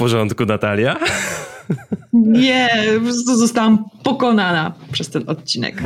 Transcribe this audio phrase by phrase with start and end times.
[0.00, 0.96] porządku, Natalia?
[2.12, 5.82] Nie, po prostu zostałam pokonana przez ten odcinek.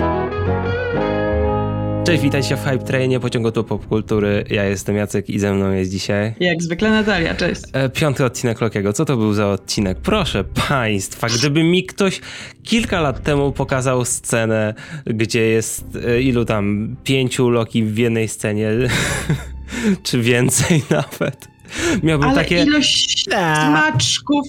[2.04, 4.44] Cześć, witajcie w Hype Trainie, pociągu do popkultury.
[4.50, 6.34] Ja jestem Jacek i ze mną jest dzisiaj...
[6.40, 7.62] Jak zwykle Natalia, cześć.
[7.72, 8.92] E, piąty odcinek Lokiego.
[8.92, 9.98] Co to był za odcinek?
[9.98, 12.20] Proszę państwa, gdyby mi ktoś
[12.62, 14.74] kilka lat temu pokazał scenę,
[15.06, 18.70] gdzie jest e, ilu tam, pięciu Loki w jednej scenie,
[20.04, 21.53] czy więcej nawet.
[22.02, 22.62] Miałbym Ale takie...
[22.62, 24.46] ilość smaczków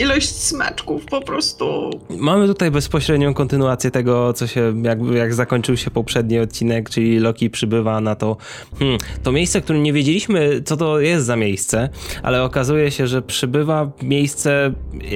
[0.00, 1.90] ilość smaczków po prostu.
[2.10, 7.50] Mamy tutaj bezpośrednią kontynuację tego, co się, jak, jak zakończył się poprzedni odcinek, czyli Loki
[7.50, 8.36] przybywa na to,
[8.78, 11.88] hmm, to miejsce, którym nie wiedzieliśmy, co to jest za miejsce,
[12.22, 14.72] ale okazuje się, że przybywa miejsce,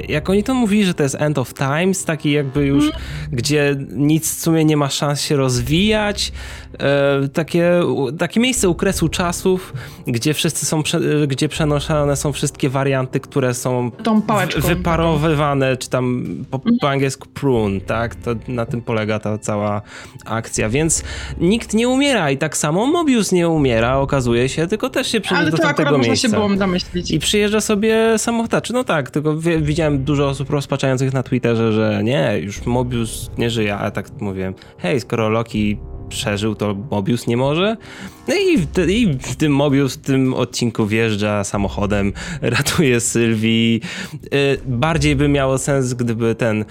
[0.08, 3.02] jak oni to mówili, że to jest end of times, taki jakby już, hmm.
[3.32, 6.32] gdzie nic w sumie nie ma szans się rozwijać,
[6.78, 7.80] e, takie,
[8.18, 9.72] takie miejsce u kresu czasów,
[10.06, 10.82] gdzie wszyscy są,
[11.26, 16.92] gdzie przenoszone są wszystkie warianty, które są tą pałeczką wyparowywane, czy tam po, po mhm.
[16.92, 18.14] angielsku prune, tak?
[18.14, 19.82] To na tym polega ta cała
[20.24, 21.04] akcja, więc
[21.40, 25.50] nikt nie umiera i tak samo Mobius nie umiera, okazuje się, tylko też się przyjeżdża
[25.50, 26.28] do tamtego miejsca.
[26.28, 27.10] się było domyślić.
[27.10, 28.72] I przyjeżdża sobie samochodaczy.
[28.72, 33.76] No tak, tylko widziałem dużo osób rozpaczających na Twitterze, że nie, już Mobius nie żyje,
[33.76, 37.76] a tak mówiłem, hej, skoro Loki przeżył, to Mobius nie może.
[38.28, 43.80] No i w, i w tym Mobius w tym odcinku wjeżdża samochodem, ratuje Sylwii.
[44.14, 46.64] Y, bardziej by miało sens, gdyby ten y,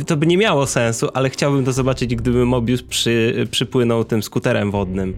[0.00, 4.22] Y, to by nie miało sensu, ale chciałbym to zobaczyć, gdyby Mobius przy, przypłynął tym
[4.22, 5.14] skuterem wodnym.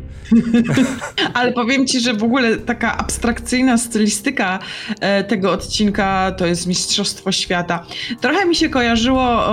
[1.35, 4.59] ale powiem ci, że w ogóle taka abstrakcyjna stylistyka
[5.01, 7.87] e, tego odcinka to jest Mistrzostwo Świata.
[8.21, 9.45] Trochę mi się kojarzyło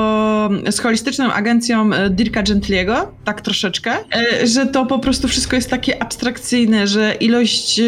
[0.71, 5.69] z holistyczną agencją e, Dirka Gentliego, tak troszeczkę, e, że to po prostu wszystko jest
[5.69, 7.81] takie abstrakcyjne, że ilość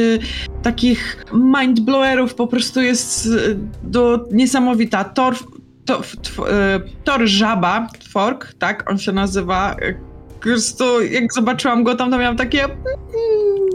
[0.63, 3.29] takich mindblowerów po prostu jest
[3.83, 5.03] do niesamowita.
[5.03, 5.35] Thor
[5.85, 6.01] to,
[6.49, 9.75] e, Tor Żaba, Fork, tak on się nazywa.
[10.43, 12.67] Prostu jak zobaczyłam go tam, to miałam takie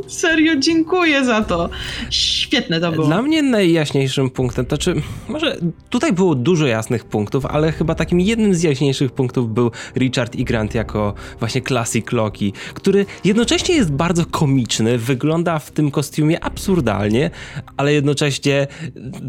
[0.08, 1.68] Serio, dziękuję za to.
[2.10, 3.06] Świetne to było.
[3.06, 4.94] Dla mnie najjaśniejszym punktem, to czy
[5.28, 5.56] może
[5.90, 10.44] tutaj było dużo jasnych punktów, ale chyba takim jednym z jaśniejszych punktów był Richard i
[10.44, 17.30] Grant jako właśnie Classic Loki, który jednocześnie jest bardzo komiczny, wygląda w tym kostiumie absurdalnie,
[17.76, 18.66] ale jednocześnie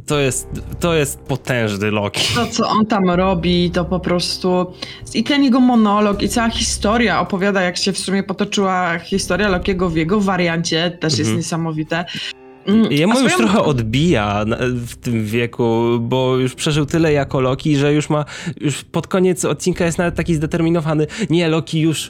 [0.07, 0.47] to jest,
[0.79, 2.35] to jest potężny Loki.
[2.35, 4.73] To, co on tam robi, to po prostu
[5.13, 9.89] i ten jego monolog i cała historia opowiada, jak się w sumie potoczyła historia Lokiego
[9.89, 11.37] w jego wariancie też jest mhm.
[11.37, 12.05] niesamowite.
[12.69, 13.27] Mm, Jemu swoją...
[13.27, 14.45] już trochę odbija
[14.87, 18.25] w tym wieku, bo już przeżył tyle jako Loki, że już ma,
[18.61, 22.09] już pod koniec odcinka jest nawet taki zdeterminowany, nie, Loki już,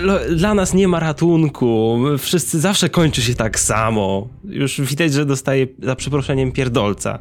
[0.00, 4.28] lo, dla nas nie ma ratunku, wszyscy zawsze kończy się tak samo.
[4.44, 7.18] Już widać, że dostaje, za przeproszeniem, pierdolca.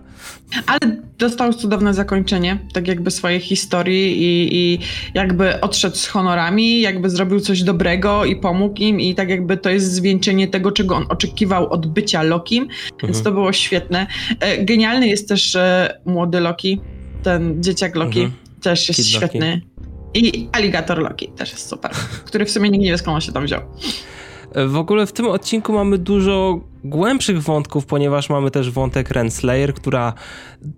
[0.68, 4.80] Ale dostał cudowne zakończenie, tak jakby swojej historii i, i
[5.14, 9.70] jakby odszedł z honorami, jakby zrobił coś dobrego i pomógł im i tak jakby to
[9.70, 12.63] jest zwieńczenie tego, czego on oczekiwał od bycia Loki
[13.04, 13.24] więc mhm.
[13.24, 14.08] to było świetne.
[14.40, 15.58] E, genialny jest też
[16.06, 16.82] młody Loki,
[17.24, 18.40] ten dzieciak Loki, mhm.
[18.62, 19.50] też jest Kid świetny.
[19.52, 19.68] Loki.
[20.16, 21.92] I Alligator Loki też jest super,
[22.26, 23.62] który w sumie nikt nie wie skąd on się tam wziął.
[24.54, 29.74] E, w ogóle w tym odcinku mamy dużo głębszych wątków, ponieważ mamy też wątek Renslayer,
[29.74, 30.14] która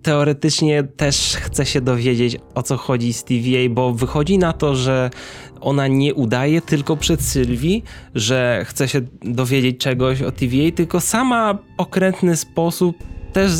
[0.02, 5.10] teoretycznie też chce się dowiedzieć o co chodzi z TVA, bo wychodzi na to, że
[5.60, 7.84] ona nie udaje tylko przed Sylwii,
[8.14, 13.52] że chce się dowiedzieć czegoś o TVA, tylko sama okrętny sposób też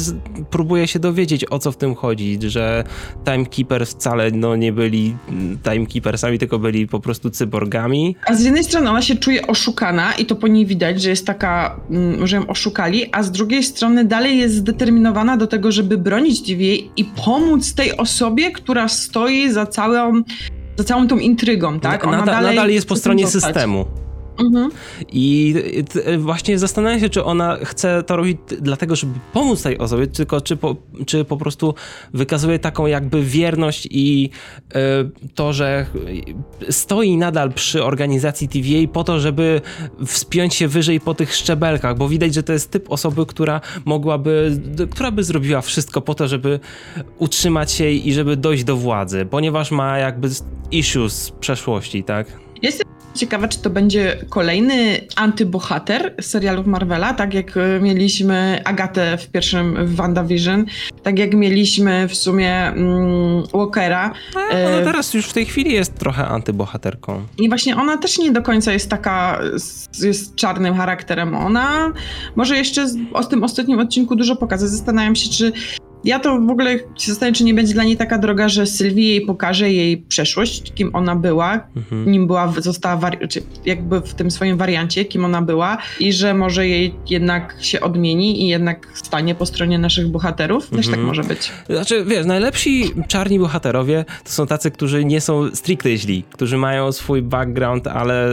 [0.50, 2.84] próbuję się dowiedzieć, o co w tym chodzi, że
[3.24, 5.16] Timekeepers wcale no, nie byli
[5.62, 8.16] Timekeepersami, tylko byli po prostu cyborgami.
[8.26, 11.26] A z jednej strony ona się czuje oszukana i to po niej widać, że jest
[11.26, 15.98] taka, mm, że ją oszukali, a z drugiej strony dalej jest zdeterminowana do tego, żeby
[15.98, 20.22] bronić TVA i pomóc tej osobie, która stoi za całą
[20.76, 22.06] za całą tą intrygą, tak?
[22.06, 24.05] Ona nadal, nadal jest po stronie systemu.
[24.38, 24.70] Mhm.
[25.12, 25.54] I
[26.18, 30.56] właśnie zastanawiam się, czy ona chce to robić dlatego, żeby pomóc tej osobie, tylko czy
[30.56, 31.74] po, czy po prostu
[32.14, 34.30] wykazuje taką jakby wierność i
[34.60, 35.86] y, to, że
[36.70, 39.60] stoi nadal przy organizacji TVA po to, żeby
[40.06, 44.60] wspiąć się wyżej po tych szczebelkach, bo widać, że to jest typ osoby, która mogłaby,
[44.90, 46.60] która by zrobiła wszystko po to, żeby
[47.18, 50.28] utrzymać się i żeby dojść do władzy, ponieważ ma jakby
[50.70, 52.26] issues z przeszłości, tak?
[52.62, 59.28] Jestem ciekawa, czy to będzie kolejny antybohater serialów Marvela, tak jak e, mieliśmy Agatę w
[59.28, 60.64] pierwszym w WandaVision,
[61.02, 64.12] tak jak mieliśmy w sumie mm, Walkera.
[64.34, 67.22] No, ona teraz już w tej chwili jest trochę antybohaterką.
[67.38, 69.40] I właśnie ona też nie do końca jest taka,
[70.02, 71.34] jest czarnym charakterem.
[71.34, 71.92] Ona
[72.36, 74.68] może jeszcze o tym ostatnim odcinku dużo pokaże.
[74.68, 75.52] Zastanawiam się, czy
[76.06, 79.08] ja to w ogóle się zastanawiam, czy nie będzie dla niej taka droga, że Sylwii
[79.08, 82.12] jej pokaże jej przeszłość, kim ona była, mhm.
[82.12, 86.34] nim była, została, wari- czy jakby w tym swoim wariancie, kim ona była i że
[86.34, 90.64] może jej jednak się odmieni i jednak stanie po stronie naszych bohaterów.
[90.64, 90.76] Mhm.
[90.76, 91.06] Też tak mhm.
[91.06, 91.52] może być.
[91.70, 96.92] Znaczy, wiesz, najlepsi czarni bohaterowie to są tacy, którzy nie są stricte źli, którzy mają
[96.92, 98.28] swój background, ale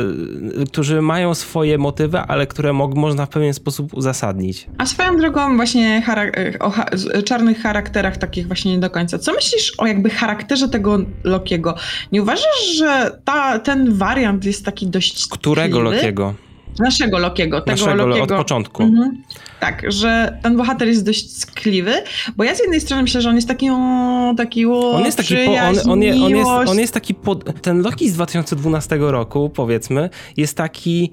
[0.67, 4.67] którzy mają swoje motywy, ale które mo- można w pewien sposób uzasadnić.
[4.77, 6.89] A swoją drogą właśnie charak- o ha-
[7.25, 9.19] czarnych charakterach takich właśnie nie do końca.
[9.19, 11.75] Co myślisz o jakby charakterze tego Lokiego?
[12.11, 15.95] Nie uważasz, że ta, ten wariant jest taki dość Którego tkliwy?
[15.95, 16.33] Lokiego?
[16.79, 17.61] Naszego Lokiego.
[17.61, 18.35] Tego Naszego Lokiego.
[18.35, 18.83] od początku.
[18.83, 19.23] Mhm.
[19.59, 21.93] Tak, że ten bohater jest dość skliwy,
[22.37, 25.17] bo ja z jednej strony myślę, że on jest taki o, taki o, On jest
[25.17, 25.91] taki, po, on, on,
[26.23, 31.11] on, jest, on jest taki, pod, ten Loki z 2012 roku, powiedzmy, jest taki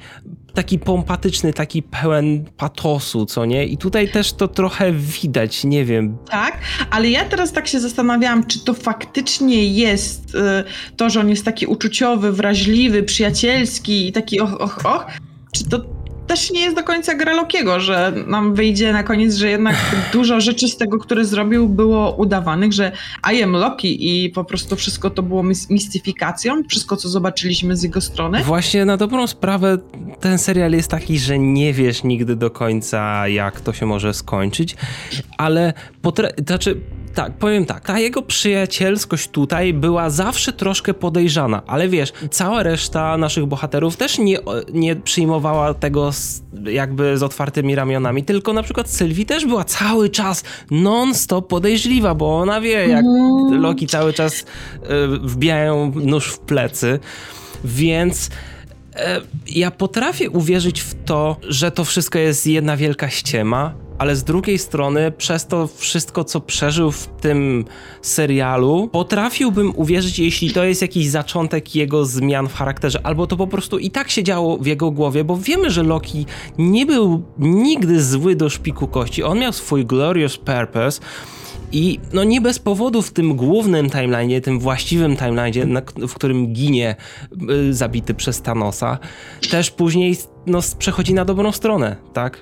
[0.55, 3.67] taki pompatyczny, taki pełen patosu, co nie?
[3.67, 6.19] I tutaj też to trochę widać, nie wiem.
[6.31, 6.59] Tak,
[6.91, 10.39] ale ja teraz tak się zastanawiałam, czy to faktycznie jest y,
[10.97, 15.07] to, że on jest taki uczuciowy, wrażliwy, przyjacielski i taki och, och, och,
[15.53, 15.81] czy to
[16.31, 19.77] też nie jest do końca gra Lokiego, że nam wyjdzie na koniec, że jednak
[20.13, 22.93] dużo rzeczy z tego, które zrobił, było udawanych, że
[23.33, 28.01] I am Loki i po prostu wszystko to było mistyfikacją, wszystko co zobaczyliśmy z jego
[28.01, 28.45] strony.
[28.45, 29.79] Właśnie na dobrą sprawę
[30.21, 34.77] ten serial jest taki, że nie wiesz nigdy do końca, jak to się może skończyć,
[35.39, 36.81] ale potra- znaczy
[37.25, 37.87] tak, powiem tak.
[37.87, 44.19] Ta jego przyjacielskość tutaj była zawsze troszkę podejrzana, ale wiesz, cała reszta naszych bohaterów też
[44.19, 44.39] nie,
[44.73, 50.09] nie przyjmowała tego z, jakby z otwartymi ramionami, tylko na przykład Sylwii też była cały
[50.09, 53.61] czas non-stop podejrzliwa, bo ona wie, jak mm.
[53.63, 54.45] Loki cały czas y,
[55.23, 56.99] wbijają nóż w plecy,
[57.65, 58.31] więc
[58.97, 59.21] e,
[59.51, 64.59] ja potrafię uwierzyć w to, że to wszystko jest jedna wielka ściema, ale z drugiej
[64.59, 67.65] strony, przez to wszystko, co przeżył w tym
[68.03, 73.47] serialu, potrafiłbym uwierzyć, jeśli to jest jakiś zaczątek jego zmian w charakterze, albo to po
[73.47, 76.27] prostu i tak się działo w jego głowie, bo wiemy, że Loki
[76.59, 79.23] nie był nigdy zły do szpiku kości.
[79.23, 81.01] On miał swój glorious purpose.
[81.73, 86.97] I no nie bez powodu w tym głównym timeline, tym właściwym timeline, w którym ginie
[87.69, 88.99] y, zabity przez Thanosa,
[89.51, 92.39] też później no, przechodzi na dobrą stronę, tak?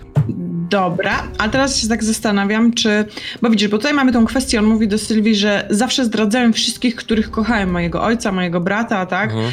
[0.70, 3.04] Dobra, a teraz się tak zastanawiam, czy.
[3.42, 6.96] Bo widzisz, bo tutaj mamy tą kwestię, on mówi do Sylwii, że zawsze zdradzałem wszystkich,
[6.96, 9.30] których kochałem, mojego ojca, mojego brata, tak?
[9.32, 9.52] Mhm.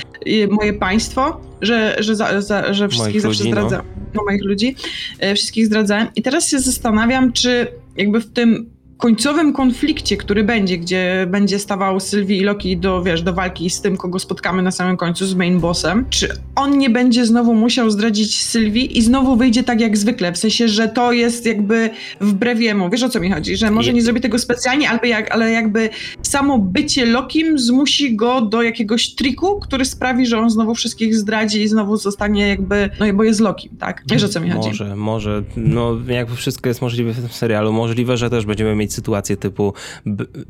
[0.52, 3.50] Moje państwo, że, że, za, za, że wszystkich zawsze no.
[3.50, 3.86] zdradzałem.
[4.14, 4.76] No, moich ludzi,
[5.20, 6.08] e, wszystkich zdradzałem.
[6.16, 7.68] I teraz się zastanawiam, czy
[7.98, 13.22] jakby w tym końcowym konflikcie, który będzie, gdzie będzie stawał Sylwii i Loki do, wiesz,
[13.22, 16.90] do walki z tym, kogo spotkamy na samym końcu, z main bossem, czy on nie
[16.90, 21.12] będzie znowu musiał zdradzić Sylwii i znowu wyjdzie tak jak zwykle, w sensie, że to
[21.12, 21.90] jest jakby
[22.22, 25.32] wbrew jemu, wiesz o co mi chodzi, że może nie zrobi tego specjalnie, albo jak,
[25.32, 25.90] ale jakby
[26.22, 31.62] samo bycie Lokim zmusi go do jakiegoś triku, który sprawi, że on znowu wszystkich zdradzi
[31.62, 34.04] i znowu zostanie jakby, no bo jest Lokim, tak?
[34.12, 34.70] Wiesz o co mi chodzi?
[34.70, 38.85] Może, może, no jakby wszystko jest możliwe w tym serialu, możliwe, że też będziemy mieć
[38.86, 39.74] mieć sytuację typu,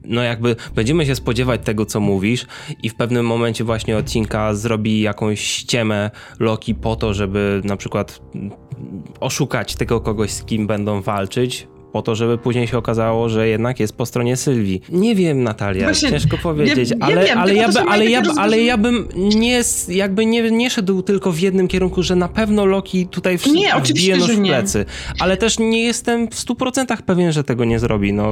[0.06, 2.46] no jakby będziemy się spodziewać tego, co mówisz
[2.84, 8.22] i w pewnym momencie właśnie odcinka zrobi jakąś ściemę Loki po to, żeby na przykład
[9.20, 13.80] oszukać tego kogoś, z kim będą walczyć, po to, żeby później się okazało, że jednak
[13.80, 14.82] jest po stronie Sylwii.
[14.90, 18.22] Nie wiem, Natalia, Właśnie, ciężko powiedzieć, ja, ale, ja wiem, ale, ja, by, ale, ja,
[18.38, 22.66] ale ja bym nie, jakby nie, nie szedł tylko w jednym kierunku, że na pewno
[22.66, 24.86] Loki tutaj w, nie, wbije nóż w plecy,
[25.20, 28.14] ale też nie jestem w 100% pewien, że tego nie zrobi.
[28.14, 28.32] No,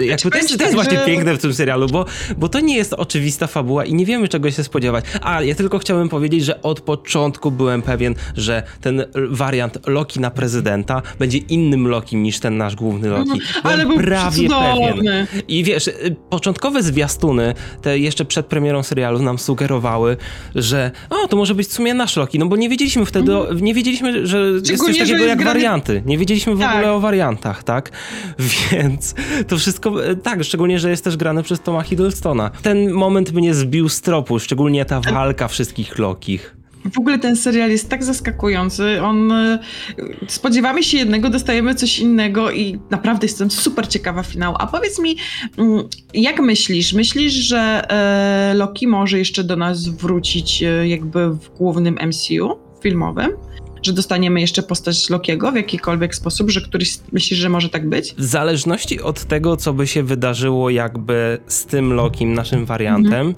[0.00, 1.06] jakby to jest, to jest właśnie że...
[1.06, 2.04] piękne w tym serialu, bo,
[2.36, 5.04] bo to nie jest oczywista fabuła i nie wiemy, czego się spodziewać.
[5.22, 10.30] A ja tylko chciałem powiedzieć, że od początku byłem pewien, że ten wariant Loki na
[10.30, 13.30] prezydenta będzie innym Lokim niż ten nasz główny Loki.
[13.30, 13.40] Mhm.
[13.62, 15.26] Ale był prawie pewien.
[15.48, 20.16] I wiesz, y, początkowe zwiastuny, te jeszcze przed premierą serialu nam sugerowały,
[20.54, 23.60] że o, to może być w sumie nasz Loki, no bo nie wiedzieliśmy wtedy, mm.
[23.60, 24.38] nie wiedzieliśmy, że
[24.70, 25.44] jest coś takiego jak grany...
[25.44, 26.02] warianty.
[26.06, 26.74] Nie wiedzieliśmy w tak.
[26.74, 27.90] ogóle o wariantach, tak?
[28.72, 29.14] Więc
[29.48, 32.50] to wszystko, y, tak, szczególnie, że jest też grane przez Toma Hiddlestona.
[32.62, 36.59] Ten moment mnie zbił z tropu, szczególnie ta walka wszystkich Lokich.
[36.92, 39.02] W ogóle ten serial jest tak zaskakujący.
[39.02, 39.58] On e,
[40.28, 44.56] spodziewamy się jednego, dostajemy coś innego i naprawdę jestem super ciekawa finału.
[44.58, 45.16] A powiedz mi,
[45.58, 45.84] mm,
[46.14, 46.92] jak myślisz?
[46.92, 53.30] Myślisz, że e, Loki może jeszcze do nas wrócić e, jakby w głównym MCU filmowym?
[53.82, 58.14] że dostaniemy jeszcze postać Lokiego w jakikolwiek sposób, że któryś myślisz, że może tak być?
[58.14, 63.34] W zależności od tego, co by się wydarzyło jakby z tym Lokim, naszym wariantem,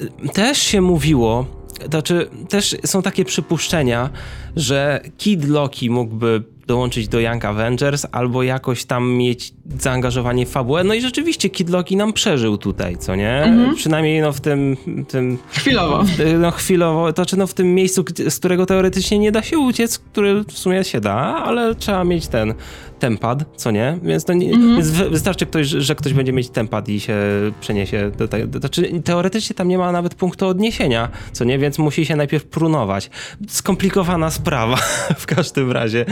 [0.00, 0.28] mhm.
[0.34, 1.46] też się mówiło,
[1.90, 4.10] znaczy też są takie przypuszczenia,
[4.56, 10.84] że Kid Loki mógłby dołączyć do Young Avengers albo jakoś tam mieć zaangażowanie w fabułę.
[10.84, 13.42] No i rzeczywiście Kid Loki nam przeżył tutaj, co nie?
[13.42, 13.74] Mhm.
[13.74, 14.76] Przynajmniej no w tym,
[15.08, 15.38] tym...
[15.50, 16.04] Chwilowo.
[16.38, 19.98] No chwilowo, to czy no w tym miejscu, z którego teoretycznie nie da się uciec,
[19.98, 22.54] który w sumie się da, ale trzeba mieć ten
[22.98, 23.98] tempad, co nie?
[24.02, 24.74] Więc, to nie, -hmm.
[24.74, 27.16] więc wystarczy, ktoś, że ktoś będzie mieć tempad i się
[27.60, 28.58] przeniesie do tego.
[28.58, 31.58] Znaczy, teoretycznie tam nie ma nawet punktu odniesienia, co nie?
[31.58, 33.10] Więc musi się najpierw prunować.
[33.48, 34.76] Skomplikowana sprawa
[35.18, 36.04] w każdym razie.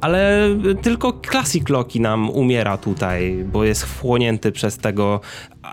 [0.00, 0.48] Ale
[0.82, 5.20] tylko Classic Loki nam umiera tutaj, bo jest wchłonięty przez tego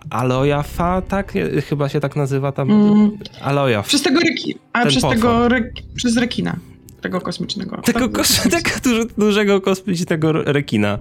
[0.10, 1.34] Alojafa, tak?
[1.70, 2.72] Chyba się tak nazywa tam.
[2.72, 3.18] Mm.
[3.42, 3.88] Alojaf.
[3.88, 5.16] Przez tego reki, a przez potwór.
[5.16, 6.58] tego re, przez rekina
[7.04, 7.78] tego kosmicznego.
[7.78, 11.00] Tego, kos tego duże, dużego kosmicznego rekina.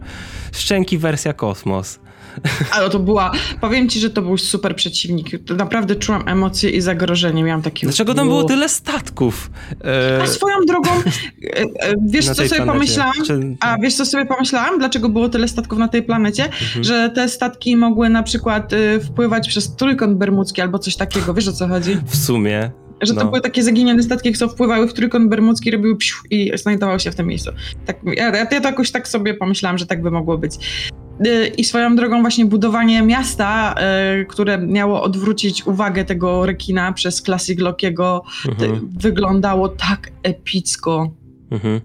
[0.53, 2.01] Szczęki wersja kosmos.
[2.75, 5.51] Ale to była, powiem ci, że to był super przeciwnik.
[5.51, 7.43] Naprawdę czułam emocje i zagrożenie.
[7.43, 7.87] Miałam takie.
[7.87, 9.51] Dlaczego tam było tyle statków?
[9.85, 10.23] E...
[10.23, 12.73] A swoją drogą, e, e, wiesz co sobie planecie.
[12.73, 13.25] pomyślałam?
[13.27, 13.57] Czy...
[13.61, 14.79] A wiesz co sobie pomyślałam?
[14.79, 16.45] Dlaczego było tyle statków na tej planecie?
[16.45, 16.85] Mhm.
[16.85, 21.35] Że te statki mogły na przykład e, wpływać przez trójkąt bermudzki albo coś takiego.
[21.35, 21.97] Wiesz o co chodzi?
[22.07, 22.71] W sumie.
[23.03, 23.27] Że to no.
[23.27, 27.15] były takie zaginione statki, które wpływały w trójkąt bermudzki, robiły psiu i znajdowały się w
[27.15, 27.51] tym miejscu.
[27.87, 30.55] Tak, ja, ja to jakoś tak sobie pomyślałam, że tak by mogło być.
[31.27, 33.75] Y, I swoją drogą właśnie budowanie miasta,
[34.21, 38.89] y, które miało odwrócić uwagę tego rekina przez Classic Lockiego, mhm.
[38.99, 41.11] wyglądało tak epicko.
[41.51, 41.81] Mhm.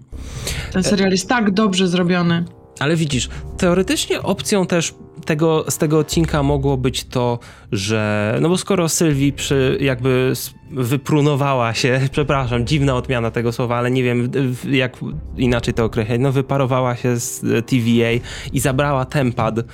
[0.72, 2.44] Ten serial jest tak dobrze zrobiony.
[2.80, 4.94] Ale widzisz, teoretycznie opcją też
[5.24, 7.38] tego, z tego odcinka mogło być to,
[7.72, 10.32] że no bo skoro Sylwii przy jakby
[10.70, 14.30] wyprunowała się, przepraszam, dziwna odmiana tego słowa, ale nie wiem
[14.70, 14.96] jak
[15.36, 18.10] inaczej to określać, no wyparowała się z TVA
[18.52, 19.64] i zabrała tempad e,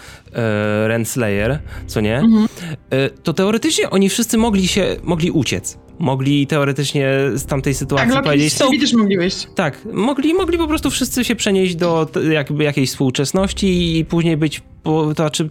[0.88, 2.18] Renslayer, co nie?
[2.18, 2.48] Mhm.
[2.90, 8.24] E, to teoretycznie oni wszyscy mogli się, mogli uciec mogli teoretycznie z tamtej sytuacji tak,
[8.24, 8.54] powiedzieć...
[8.54, 9.48] Tak, też mogli wyjść.
[9.54, 14.62] Tak, mogli, mogli po prostu wszyscy się przenieść do jakby jakiejś współczesności i później być,
[14.82, 15.50] to znaczy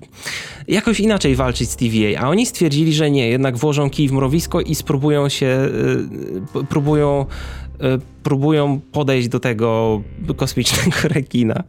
[0.67, 4.61] jakoś inaczej walczyć z TVA, a oni stwierdzili, że nie, jednak włożą kij w mrowisko
[4.61, 5.69] i spróbują się,
[6.55, 7.25] y, próbują
[8.23, 10.01] próbują podejść do tego
[10.35, 11.63] kosmicznego rekina.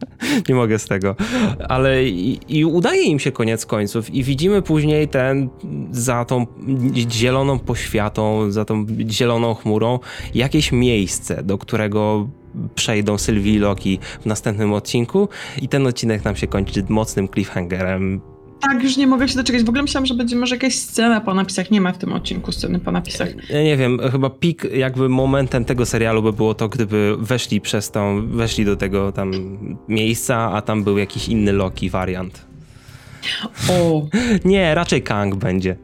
[0.49, 1.15] Nie mogę z tego.
[1.69, 5.49] Ale i, i, udaje im się koniec końców i widzimy później ten
[5.91, 6.45] za tą
[6.95, 9.99] zieloną poświatą, za tą zieloną chmurą
[10.35, 12.29] jakieś miejsce, do którego
[12.75, 15.29] przejdą Sylwii i Loki w następnym odcinku
[15.61, 18.21] i ten odcinek nam się kończy mocnym cliffhangerem
[18.67, 19.63] tak, już nie mogę się doczekać.
[19.63, 21.71] W ogóle myślałam, że będzie może jakaś scena po napisach.
[21.71, 23.49] Nie ma w tym odcinku sceny po napisach.
[23.49, 27.91] Ja nie wiem, chyba pik jakby momentem tego serialu by było to, gdyby weszli przez
[27.91, 29.31] tą, weszli do tego tam
[29.87, 32.45] miejsca, a tam był jakiś inny Loki wariant.
[33.69, 34.01] O.
[34.45, 35.75] Nie, raczej Kang będzie.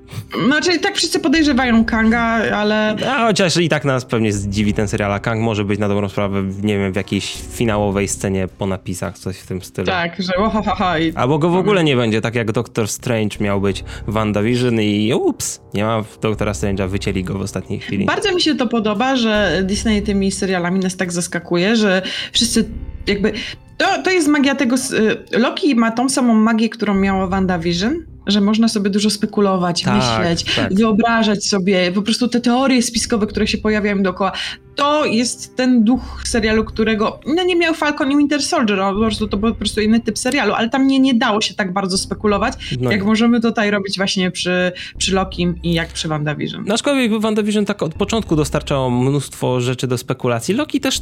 [0.46, 2.22] Znaczy, tak wszyscy podejrzewają Kanga,
[2.56, 2.96] ale...
[3.08, 6.10] A chociaż i tak nas pewnie zdziwi ten serial, a Kang może być na dobrą
[6.10, 9.88] sprawę, nie wiem, w jakiejś finałowej scenie po napisach, coś w tym stylu.
[9.88, 11.00] Tak, że ohahaha.
[11.00, 11.14] I...
[11.16, 15.14] Albo go w ogóle nie będzie, tak jak Doctor Strange miał być w WandaVision i
[15.14, 18.06] ups, nie ma Doktora Strange'a, wycięli go w ostatniej chwili.
[18.06, 22.70] Bardzo mi się to podoba, że Disney tymi serialami nas tak zaskakuje, że wszyscy
[23.08, 23.34] jakby
[23.81, 24.75] to, to jest magia tego.
[24.75, 29.96] Y, Loki ma tą samą magię, którą miała WandaVision, że można sobie dużo spekulować, tak,
[29.96, 30.74] myśleć, tak.
[30.74, 34.31] wyobrażać sobie po prostu te teorie spiskowe, które się pojawiają dookoła.
[34.75, 39.27] To jest ten duch serialu, którego no nie miał Falcon i Winter Soldier, po prostu
[39.27, 41.98] to był po prostu inny typ serialu, ale tam nie, nie dało się tak bardzo
[41.98, 42.91] spekulować, no.
[42.91, 46.63] jak możemy tutaj robić właśnie przy, przy Lokim i jak przy WandaVision.
[46.67, 50.55] No aczkolwiek WandaVision tak od początku dostarczało mnóstwo rzeczy do spekulacji.
[50.55, 51.01] Loki też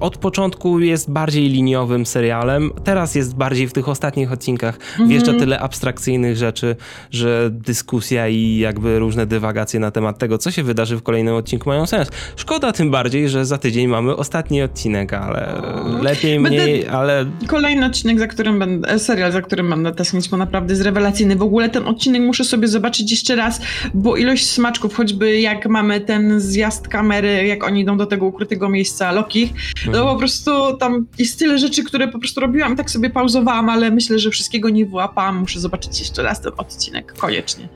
[0.00, 5.08] od początku jest bardziej liniowym serialem, teraz jest bardziej w tych ostatnich odcinkach mm-hmm.
[5.08, 6.76] wjeżdża tyle abstrakcyjnych rzeczy,
[7.10, 11.68] że dyskusja i jakby różne dywagacje na temat tego, co się wydarzy w kolejnym odcinku
[11.68, 12.08] mają sens.
[12.36, 15.62] Szkoda tym bardziej, że za tydzień mamy ostatni odcinek, ale
[16.02, 17.26] lepiej będę mniej, ale...
[17.46, 21.36] Kolejny odcinek, za którym będę, e, serial, za którym będę tęsknić, bo naprawdę jest rewelacyjny.
[21.36, 23.60] W ogóle ten odcinek muszę sobie zobaczyć jeszcze raz,
[23.94, 28.68] bo ilość smaczków, choćby jak mamy ten zjazd kamery, jak oni idą do tego ukrytego
[28.68, 29.52] miejsca Loki,
[29.86, 30.06] no mhm.
[30.06, 34.18] po prostu tam jest tyle rzeczy, które po prostu robiłam tak sobie pauzowałam, ale myślę,
[34.18, 35.38] że wszystkiego nie wyłapałam.
[35.38, 37.68] Muszę zobaczyć jeszcze raz ten odcinek, koniecznie.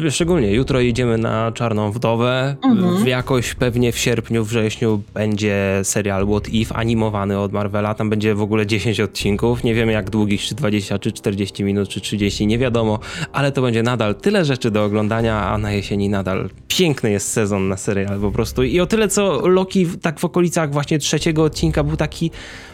[0.00, 2.56] E, szczególnie jutro idziemy na Czarną Wdowę.
[2.64, 3.08] Mhm.
[3.08, 7.94] Jakoś pewnie w sierpniu, wrześniu wrześniu będzie serial What If animowany od Marvela.
[7.94, 9.64] Tam będzie w ogóle 10 odcinków.
[9.64, 12.98] Nie wiemy jak długich, czy 20, czy 40 minut, czy 30, nie wiadomo,
[13.32, 17.68] ale to będzie nadal tyle rzeczy do oglądania, a na jesieni nadal piękny jest sezon
[17.68, 18.62] na serial po prostu.
[18.62, 22.30] I o tyle co Loki tak w okolicach właśnie trzeciego odcinka był taki,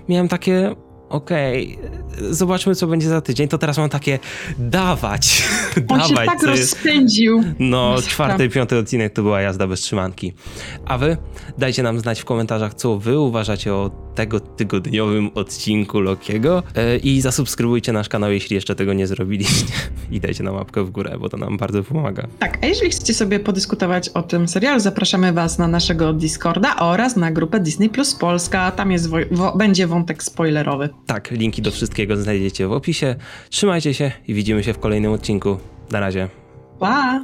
[0.08, 0.74] miałem takie
[1.12, 4.18] okej, okay, zobaczmy co będzie za tydzień, to teraz mam takie
[4.58, 5.42] dawać,
[5.76, 6.08] On dawać.
[6.08, 7.42] się tak rozpędził.
[7.58, 10.32] No, czwarty i piąty odcinek to była jazda bez trzymanki.
[10.84, 11.16] A wy
[11.58, 17.20] dajcie nam znać w komentarzach, co wy uważacie o tego tygodniowym odcinku Lokiego e, i
[17.20, 19.72] zasubskrybujcie nasz kanał, jeśli jeszcze tego nie zrobiliście
[20.10, 22.26] i dajcie nam łapkę w górę, bo to nam bardzo pomaga.
[22.38, 27.16] Tak, a jeżeli chcecie sobie podyskutować o tym serialu, zapraszamy was na naszego Discorda oraz
[27.16, 29.10] na grupę Disney Plus Polska, tam jest
[29.56, 30.88] będzie wątek spoilerowy.
[31.06, 33.14] Tak, linki do wszystkiego znajdziecie w opisie.
[33.50, 35.56] Trzymajcie się i widzimy się w kolejnym odcinku.
[35.90, 36.28] Na razie.
[36.78, 37.22] Pa!